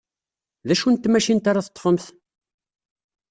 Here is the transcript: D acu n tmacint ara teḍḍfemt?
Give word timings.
D 0.67 0.69
acu 0.73 0.87
n 0.89 0.95
tmacint 0.97 1.49
ara 1.49 1.65
teḍḍfemt? 1.65 2.05